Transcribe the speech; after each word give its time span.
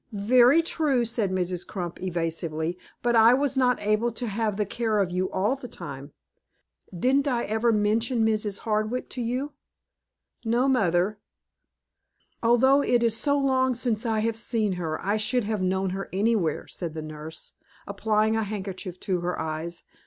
"Very 0.13 0.63
true," 0.63 1.05
said 1.05 1.29
Mrs. 1.29 1.67
Crump, 1.67 2.01
evasively, 2.01 2.75
"but 3.03 3.15
I 3.15 3.35
was 3.35 3.55
not 3.55 3.79
able 3.79 4.11
to 4.13 4.25
have 4.25 4.57
the 4.57 4.65
care 4.65 4.97
of 4.99 5.11
you 5.11 5.29
all 5.29 5.55
the 5.55 5.67
time. 5.67 6.11
Didn't 6.91 7.27
I 7.27 7.43
ever 7.43 7.71
mention 7.71 8.25
Mrs. 8.25 8.61
Hardwick 8.65 9.09
to 9.11 9.21
you?" 9.21 9.53
"No, 10.43 10.67
mother." 10.67 11.19
"Although 12.41 12.81
it 12.81 13.03
is 13.03 13.15
so 13.15 13.37
long 13.37 13.75
since 13.75 14.03
I 14.03 14.21
have 14.21 14.37
seen 14.37 14.73
her, 14.73 14.99
I 15.05 15.17
should 15.17 15.43
have 15.43 15.61
known 15.61 15.91
her 15.91 16.09
anywhere," 16.11 16.65
said 16.67 16.95
the 16.95 17.03
nurse, 17.03 17.53
applying 17.85 18.35
a 18.35 18.41
handkerchief 18.41 18.99
to 19.01 19.19
her 19.19 19.39
eyes. 19.39 19.83